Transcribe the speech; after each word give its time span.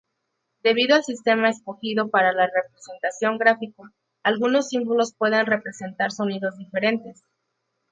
Debido 0.63 0.95
al 0.95 1.03
sistema 1.03 1.49
escogido 1.51 2.09
para 2.09 2.33
la 2.33 2.47
representación 2.47 3.37
gráfico, 3.37 3.83
algunos 4.23 4.69
símbolos 4.69 5.13
pueden 5.13 5.45
representar 5.45 6.11
sonidos 6.11 6.57
diferentes. 6.57 7.21